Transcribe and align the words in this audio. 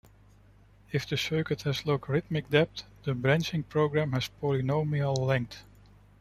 If 0.91 1.07
the 1.07 1.15
circuit 1.15 1.61
has 1.61 1.85
logarithmic 1.85 2.49
depth, 2.49 2.85
the 3.03 3.13
branching 3.13 3.61
program 3.61 4.13
has 4.13 4.31
polynomial 4.41 5.15
length. 5.15 5.63